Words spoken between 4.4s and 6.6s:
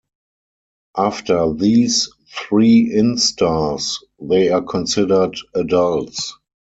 are considered adults.